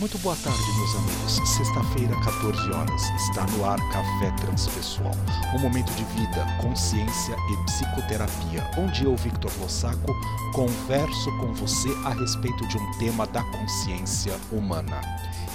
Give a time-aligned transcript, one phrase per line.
[0.00, 1.50] Muito boa tarde, meus amigos.
[1.56, 5.12] Sexta-feira, 14 horas, está no ar Café Transpessoal,
[5.54, 10.18] um momento de vida, consciência e psicoterapia, onde eu, Victor Lossaco,
[10.54, 15.02] converso com você a respeito de um tema da consciência humana.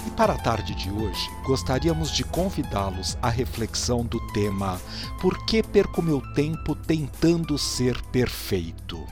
[0.06, 4.80] E para a tarde de hoje, gostaríamos de convidá-los à reflexão do tema
[5.20, 9.04] Por que perco meu tempo tentando ser perfeito?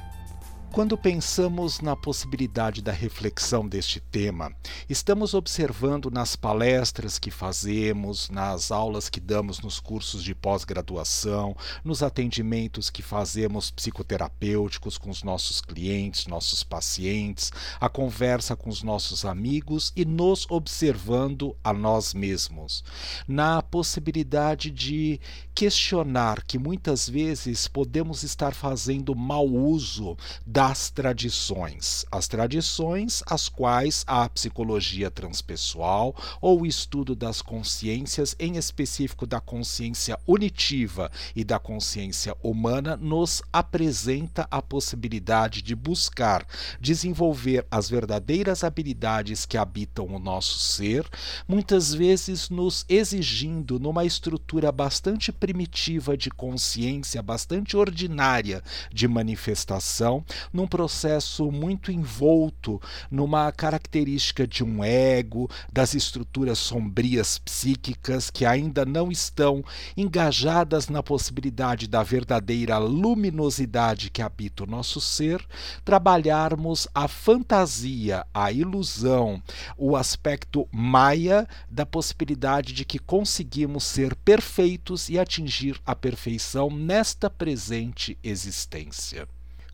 [0.75, 4.52] Quando pensamos na possibilidade da reflexão deste tema,
[4.91, 12.02] estamos observando nas palestras que fazemos, nas aulas que damos nos cursos de pós-graduação, nos
[12.02, 19.24] atendimentos que fazemos psicoterapêuticos com os nossos clientes, nossos pacientes, a conversa com os nossos
[19.24, 22.82] amigos e nos observando a nós mesmos,
[23.29, 25.20] na possibilidade de
[25.54, 32.06] questionar que muitas vezes podemos estar fazendo mau uso da das tradições.
[32.10, 39.43] As tradições às quais a psicologia transpessoal ou o estudo das consciências, em específico da
[39.43, 46.46] consciência unitiva e da consciência humana, nos apresenta a possibilidade de buscar
[46.80, 51.06] desenvolver as verdadeiras habilidades que habitam o nosso ser,
[51.46, 60.24] muitas vezes nos exigindo numa estrutura bastante primitiva de consciência, bastante ordinária de manifestação,
[60.55, 68.87] num processo muito envolto numa característica de um ego, das estruturas sombrias psíquicas que ainda
[68.87, 69.65] não estão
[69.97, 75.44] engajadas na possibilidade da verdadeira luminosidade que habita o nosso ser,
[75.84, 79.43] trabalharmos a fantasia, a ilusão,
[79.77, 87.28] o aspecto maia da possibilidade de que conseguimos ser perfeitos e atingir a perfeição nesta
[87.28, 89.27] presente existência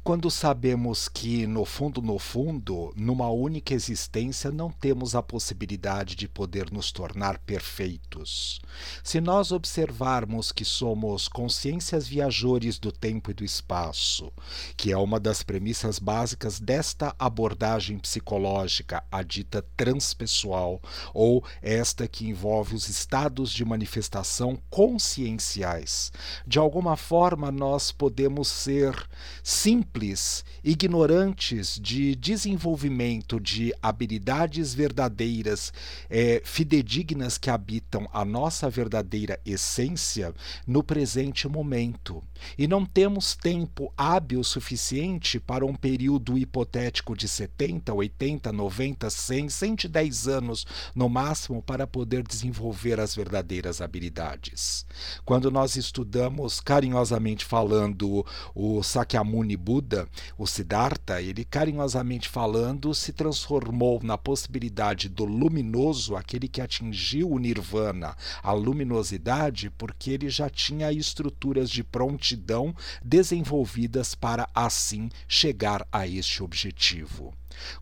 [0.02, 6.26] quando sabemos que, no fundo, no fundo, numa única existência, não temos a possibilidade de
[6.26, 8.60] poder nos tornar perfeitos.
[9.04, 14.32] Se nós observarmos que somos consciências viajores do tempo e do espaço,
[14.74, 20.80] que é uma das premissas básicas desta abordagem psicológica, a dita transpessoal,
[21.12, 26.10] ou esta que envolve os estados de manifestação conscienciais,
[26.46, 28.94] de alguma forma nós podemos ser
[29.42, 35.72] simples simples, ignorantes de desenvolvimento de habilidades verdadeiras,
[36.08, 40.32] é, fidedignas que habitam a nossa verdadeira essência
[40.66, 42.22] no presente momento.
[42.56, 49.48] E não temos tempo hábil suficiente para um período hipotético de 70, 80, 90, 100,
[49.48, 54.86] 110 anos no máximo para poder desenvolver as verdadeiras habilidades.
[55.24, 58.24] Quando nós estudamos, carinhosamente falando,
[58.54, 66.16] o Sakyamuni Buda, Buda, o Siddhartha, ele carinhosamente falando, se transformou na possibilidade do luminoso,
[66.16, 74.14] aquele que atingiu o nirvana, a luminosidade, porque ele já tinha estruturas de prontidão desenvolvidas
[74.14, 77.32] para assim chegar a este objetivo.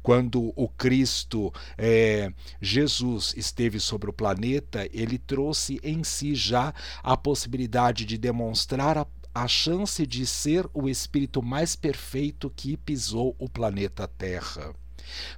[0.01, 6.73] Quando o Cristo, é, Jesus, esteve sobre o planeta, ele trouxe em si já
[7.03, 9.05] a possibilidade de demonstrar a
[9.43, 14.75] a chance de ser o espírito mais perfeito que pisou o planeta Terra.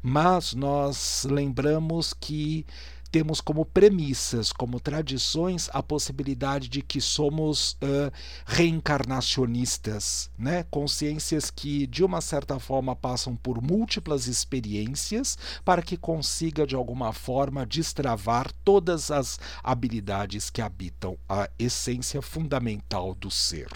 [0.03, 2.67] Mas nós lembramos que
[3.11, 8.13] temos como premissas, como tradições, a possibilidade de que somos uh,
[8.47, 10.65] reencarnacionistas, né?
[10.71, 17.13] consciências que, de uma certa forma, passam por múltiplas experiências para que consiga, de alguma
[17.13, 23.69] forma, destravar todas as habilidades que habitam a essência fundamental do ser.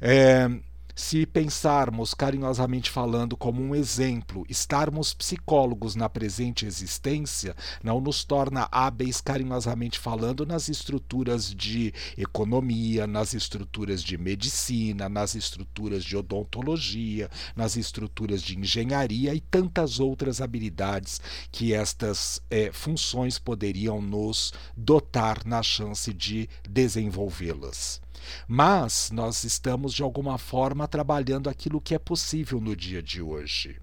[0.00, 0.48] É,
[0.98, 8.66] se pensarmos carinhosamente falando como um exemplo, estarmos psicólogos na presente existência não nos torna
[8.72, 17.28] hábeis carinhosamente falando nas estruturas de economia, nas estruturas de medicina, nas estruturas de odontologia,
[17.54, 21.20] nas estruturas de engenharia e tantas outras habilidades
[21.52, 28.00] que estas é, funções poderiam nos dotar na chance de desenvolvê-las.
[28.46, 33.80] Mas nós estamos, de alguma forma, trabalhando aquilo que é possível no dia de hoje.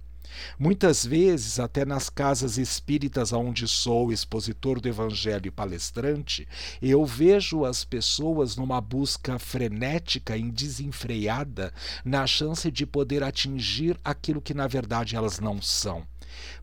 [0.57, 6.47] Muitas vezes, até nas casas espíritas onde sou expositor do Evangelho e palestrante,
[6.81, 11.73] eu vejo as pessoas numa busca frenética e desenfreada
[12.03, 16.03] na chance de poder atingir aquilo que na verdade elas não são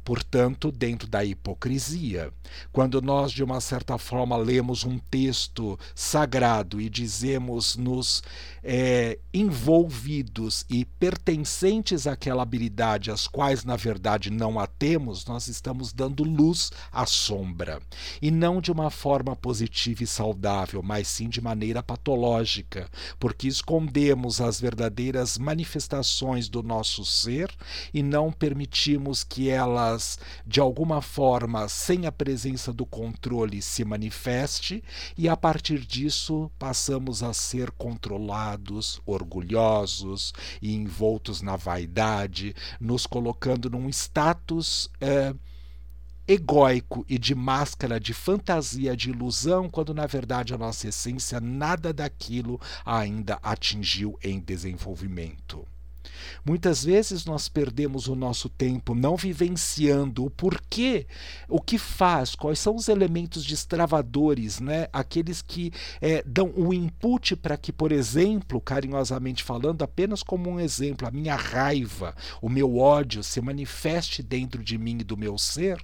[0.05, 2.33] portanto, dentro da hipocrisia.
[2.73, 8.23] Quando nós, de uma certa forma, lemos um texto sagrado e dizemos nos
[8.63, 15.93] é, envolvidos e pertencentes àquela habilidade, as quais, na verdade, não a temos, nós estamos
[15.93, 17.81] dando luz à sombra.
[18.21, 22.89] E não de uma forma positiva e saudável, mas sim de maneira patológica,
[23.19, 27.51] porque escondemos as verdadeiras manifestações do nosso ser
[27.95, 33.85] e não permitimos que elas elas, de alguma forma, sem a presença do controle, se
[33.85, 34.83] manifeste,
[35.17, 43.71] e a partir disso passamos a ser controlados, orgulhosos e envoltos na vaidade, nos colocando
[43.71, 44.91] num status.
[45.01, 45.35] É,
[46.33, 51.93] egóico e de máscara de fantasia, de ilusão, quando na verdade a nossa essência nada
[51.93, 55.67] daquilo ainda atingiu em desenvolvimento.
[56.45, 61.07] Muitas vezes nós perdemos o nosso tempo não vivenciando o porquê,
[61.49, 64.89] o que faz, quais são os elementos destravadores, né?
[64.93, 70.61] aqueles que é, dão o input para que, por exemplo, carinhosamente falando, apenas como um
[70.61, 75.37] exemplo, a minha raiva, o meu ódio se manifeste dentro de mim e do meu
[75.39, 75.81] ser,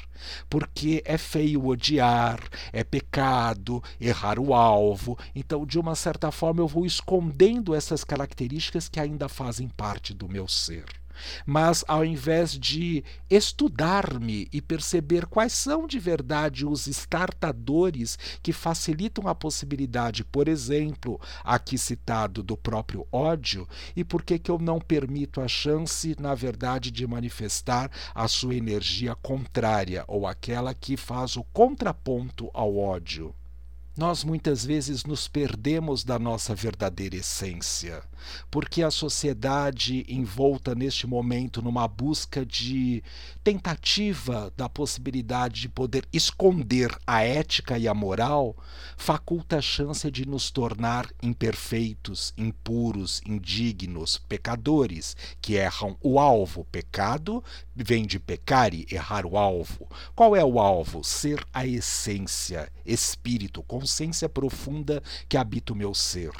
[0.49, 2.41] porque é feio odiar,
[2.73, 5.19] é pecado, errar o alvo.
[5.35, 10.29] Então, de uma certa forma, eu vou escondendo essas características que ainda fazem parte do
[10.29, 10.85] meu ser.
[11.45, 19.27] Mas ao invés de estudar-me e perceber quais são de verdade os startadores que facilitam
[19.27, 24.79] a possibilidade, por exemplo, aqui citado do próprio ódio, e por que que eu não
[24.79, 31.37] permito a chance, na verdade, de manifestar a sua energia contrária ou aquela que faz
[31.37, 33.35] o contraponto ao ódio?
[33.97, 38.03] Nós muitas vezes nos perdemos da nossa verdadeira essência,
[38.51, 43.03] porque a sociedade envolta neste momento numa busca de
[43.43, 48.55] tentativa da possibilidade de poder esconder a ética e a moral,
[48.99, 56.67] faculta a chance de nos tornar imperfeitos, impuros, indignos, pecadores, que erram o alvo.
[56.71, 57.43] Pecado
[57.75, 59.89] vem de pecare, errar o alvo.
[60.15, 61.03] Qual é o alvo?
[61.03, 63.86] Ser a essência, espírito, consciência
[64.29, 66.33] profunda que habita o meu ser.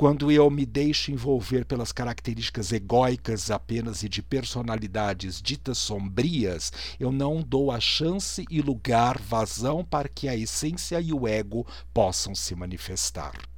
[0.00, 7.12] Quando eu me deixo envolver pelas características egóicas apenas e de personalidades ditas sombrias, eu
[7.12, 12.34] não dou a chance e lugar, vazão para que a essência e o ego possam
[12.34, 13.49] se manifestar.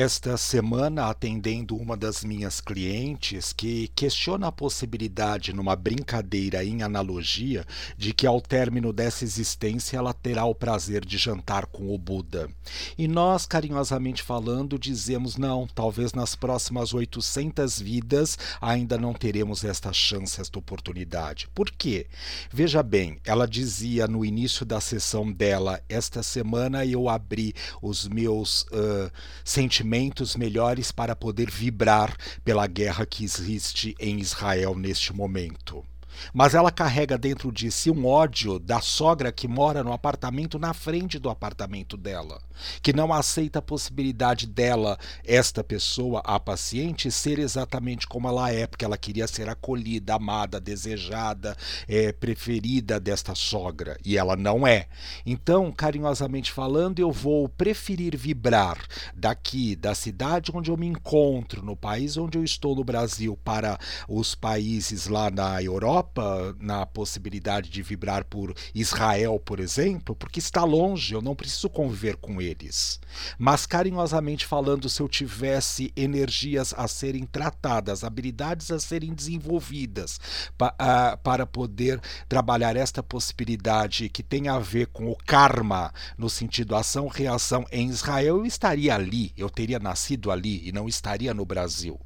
[0.00, 7.66] Esta semana, atendendo uma das minhas clientes que questiona a possibilidade, numa brincadeira em analogia,
[7.98, 12.48] de que ao término dessa existência ela terá o prazer de jantar com o Buda.
[12.96, 19.92] E nós, carinhosamente falando, dizemos: não, talvez nas próximas 800 vidas ainda não teremos esta
[19.92, 21.46] chance, esta oportunidade.
[21.54, 22.06] Por quê?
[22.50, 28.62] Veja bem, ela dizia no início da sessão dela: esta semana eu abri os meus
[28.62, 29.12] uh,
[29.44, 35.84] sentimentos sentimentos melhores para poder vibrar pela guerra que existe em Israel neste momento
[36.32, 40.72] mas ela carrega dentro de si um ódio da sogra que mora no apartamento na
[40.72, 42.40] frente do apartamento dela,
[42.82, 48.66] que não aceita a possibilidade dela, esta pessoa, a paciente, ser exatamente como ela é,
[48.66, 51.56] porque ela queria ser acolhida, amada, desejada,
[51.88, 54.88] é, preferida desta sogra, e ela não é.
[55.24, 58.78] Então, carinhosamente falando, eu vou preferir vibrar
[59.14, 63.78] daqui, da cidade onde eu me encontro, no país onde eu estou no Brasil, para
[64.08, 70.38] os países lá na Europa Europa na possibilidade de vibrar por Israel, por exemplo, porque
[70.38, 72.98] está longe, eu não preciso conviver com eles.
[73.38, 80.18] Mas carinhosamente falando, se eu tivesse energias a serem tratadas, habilidades a serem desenvolvidas
[80.56, 86.30] pa, uh, para poder trabalhar esta possibilidade que tem a ver com o karma, no
[86.30, 91.44] sentido ação-reação em Israel, eu estaria ali, eu teria nascido ali e não estaria no
[91.44, 92.00] Brasil.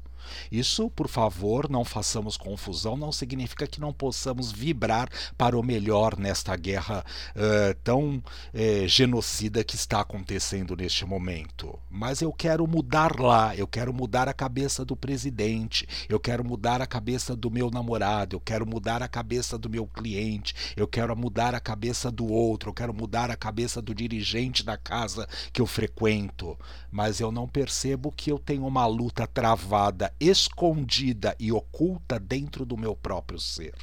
[0.51, 6.17] Isso, por favor, não façamos confusão, não significa que não possamos vibrar para o melhor
[6.17, 7.03] nesta guerra
[7.35, 11.77] uh, tão uh, genocida que está acontecendo neste momento.
[11.89, 16.81] Mas eu quero mudar lá, eu quero mudar a cabeça do presidente, eu quero mudar
[16.81, 21.15] a cabeça do meu namorado, eu quero mudar a cabeça do meu cliente, eu quero
[21.15, 25.61] mudar a cabeça do outro, eu quero mudar a cabeça do dirigente da casa que
[25.61, 26.57] eu frequento.
[26.91, 32.77] Mas eu não percebo que eu tenho uma luta travada escondida e oculta dentro do
[32.77, 33.73] meu próprio ser.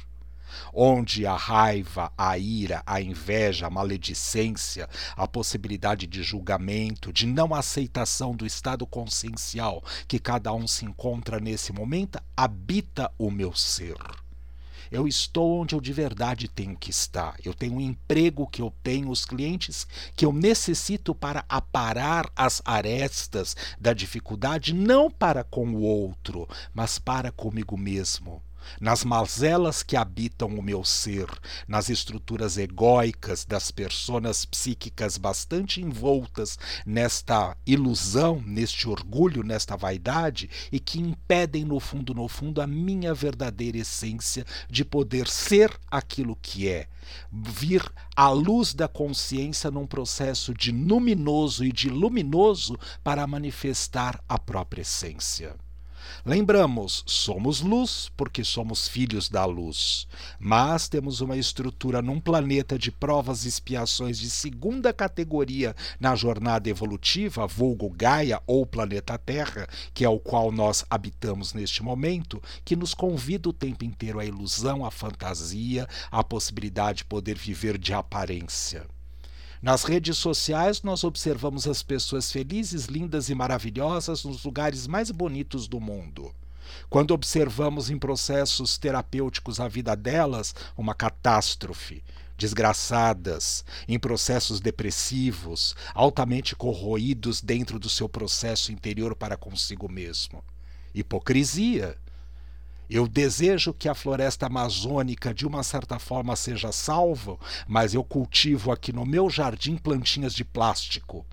[0.71, 7.55] Onde a raiva, a ira, a inveja, a maledicência, a possibilidade de julgamento, de não
[7.55, 13.97] aceitação do estado consciencial que cada um se encontra nesse momento, habita o meu ser.
[14.93, 17.35] Eu estou onde eu de verdade tenho que estar.
[17.43, 22.61] Eu tenho um emprego que eu tenho, os clientes que eu necessito para aparar as
[22.63, 28.39] arestas da dificuldade, não para com o outro, mas para comigo mesmo
[28.79, 31.27] nas mazelas que habitam o meu ser,
[31.67, 40.79] nas estruturas egóicas das personas psíquicas bastante envoltas nesta ilusão, neste orgulho, nesta vaidade e
[40.79, 46.67] que impedem no fundo, no fundo, a minha verdadeira essência de poder ser aquilo que
[46.67, 46.87] é,
[47.31, 47.83] vir
[48.15, 54.81] à luz da consciência num processo de luminoso e de luminoso para manifestar a própria
[54.81, 55.55] essência.
[56.25, 60.07] Lembramos, somos luz porque somos filhos da luz,
[60.39, 66.69] mas temos uma estrutura num planeta de provas e expiações de segunda categoria na jornada
[66.69, 72.75] evolutiva, vulgo Gaia ou planeta Terra, que é o qual nós habitamos neste momento, que
[72.75, 77.93] nos convida o tempo inteiro à ilusão, à fantasia, à possibilidade de poder viver de
[77.93, 78.92] aparência.
[79.63, 85.69] Nas redes sociais, nós observamos as pessoas felizes, lindas e maravilhosas nos lugares mais bonitos
[85.69, 86.35] do mundo.
[86.89, 92.03] Quando observamos em processos terapêuticos a vida delas, uma catástrofe.
[92.37, 100.43] Desgraçadas, em processos depressivos, altamente corroídos dentro do seu processo interior para consigo mesmo.
[100.93, 101.95] Hipocrisia,
[102.95, 108.71] eu desejo que a floresta amazônica, de uma certa forma, seja salva, mas eu cultivo
[108.71, 111.25] aqui no meu jardim plantinhas de plástico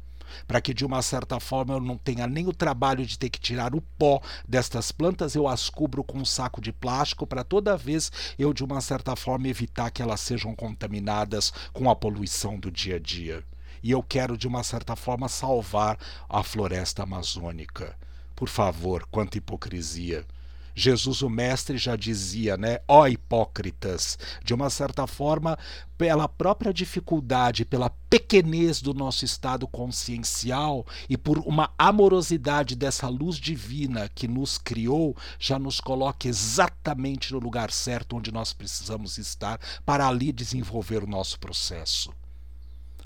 [0.47, 3.41] para que de uma certa forma eu não tenha nem o trabalho de ter que
[3.41, 7.77] tirar o pó destas plantas, eu as cubro com um saco de plástico para toda
[7.77, 12.71] vez eu de uma certa forma evitar que elas sejam contaminadas com a poluição do
[12.71, 13.45] dia a dia.
[13.83, 15.99] E eu quero de uma certa forma salvar
[16.29, 17.99] a floresta amazônica.
[18.37, 20.25] Por favor, quanta hipocrisia.
[20.75, 22.81] Jesus, o Mestre, já dizia, né?
[22.87, 25.59] Ó hipócritas, de uma certa forma,
[25.99, 33.37] pela própria dificuldade, pela pequenez do nosso estado consciencial e por uma amorosidade dessa luz
[33.37, 39.61] divina que nos criou, já nos coloca exatamente no lugar certo onde nós precisamos estar
[39.85, 42.11] para ali desenvolver o nosso processo.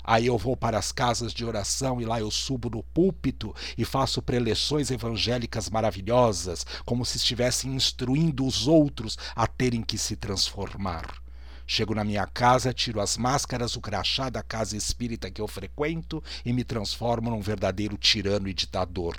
[0.05, 3.83] Aí eu vou para as casas de oração e lá eu subo no púlpito e
[3.83, 11.21] faço preleções evangélicas maravilhosas, como se estivesse instruindo os outros a terem que se transformar.
[11.65, 16.23] Chego na minha casa, tiro as máscaras, o crachá da casa espírita que eu frequento
[16.45, 19.15] e me transformo num verdadeiro tirano e ditador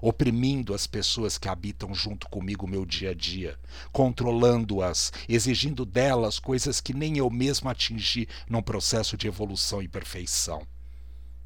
[0.00, 3.58] oprimindo as pessoas que habitam junto comigo o meu dia a dia,
[3.92, 10.66] controlando-as, exigindo delas coisas que nem eu mesmo atingi num processo de evolução e perfeição.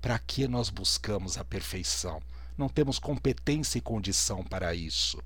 [0.01, 2.23] Para que nós buscamos a perfeição?
[2.57, 5.19] Não temos competência e condição para isso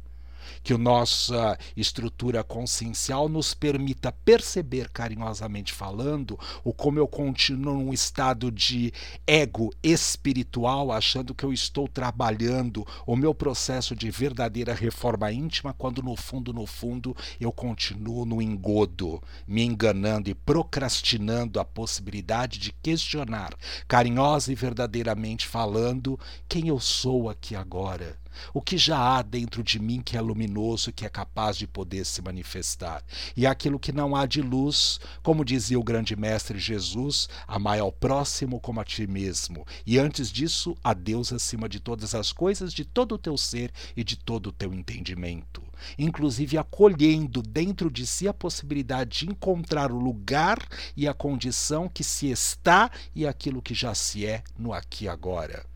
[0.62, 7.92] que a nossa estrutura consciencial nos permita perceber, carinhosamente falando, o como eu continuo num
[7.92, 8.92] estado de
[9.26, 16.02] ego espiritual, achando que eu estou trabalhando o meu processo de verdadeira reforma íntima, quando
[16.02, 22.72] no fundo, no fundo, eu continuo no engodo, me enganando e procrastinando a possibilidade de
[22.72, 23.54] questionar,
[23.86, 28.19] carinhosa e verdadeiramente falando, quem eu sou aqui agora
[28.52, 32.04] o que já há dentro de mim que é luminoso, que é capaz de poder
[32.04, 33.02] se manifestar.
[33.36, 37.92] E aquilo que não há de luz, como dizia o grande mestre Jesus, amai ao
[37.92, 39.66] próximo como a ti mesmo.
[39.86, 43.72] E antes disso, a Deus acima de todas as coisas, de todo o teu ser
[43.96, 45.62] e de todo o teu entendimento.
[45.98, 50.58] Inclusive acolhendo dentro de si a possibilidade de encontrar o lugar
[50.96, 55.08] e a condição que se está e aquilo que já se é no aqui e
[55.08, 55.69] agora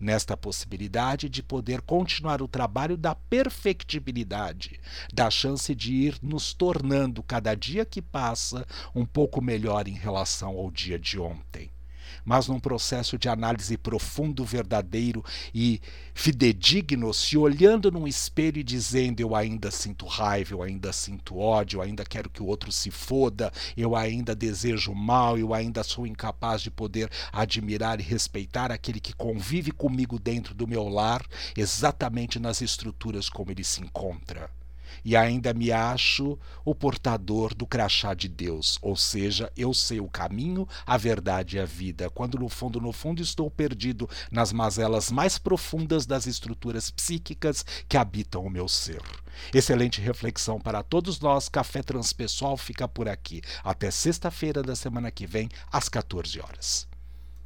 [0.00, 4.80] nesta possibilidade de poder continuar o trabalho da perfectibilidade,
[5.12, 10.56] da chance de ir nos tornando cada dia que passa um pouco melhor em relação
[10.56, 11.70] ao dia de ontem
[12.24, 15.24] mas num processo de análise profundo, verdadeiro
[15.54, 15.80] e
[16.14, 21.78] fidedigno, se olhando num espelho e dizendo: Eu ainda sinto raiva, eu ainda sinto ódio,
[21.78, 26.06] eu ainda quero que o outro se foda, eu ainda desejo mal, eu ainda sou
[26.06, 31.24] incapaz de poder admirar e respeitar aquele que convive comigo dentro do meu lar,
[31.56, 34.50] exatamente nas estruturas como ele se encontra
[35.04, 40.08] e ainda me acho o portador do crachá de Deus, ou seja, eu sei o
[40.08, 45.10] caminho, a verdade e a vida, quando no fundo, no fundo estou perdido nas mazelas
[45.10, 49.02] mais profundas das estruturas psíquicas que habitam o meu ser.
[49.54, 51.48] Excelente reflexão para todos nós.
[51.48, 53.42] Café Transpessoal fica por aqui.
[53.64, 56.89] Até sexta-feira da semana que vem, às 14 horas.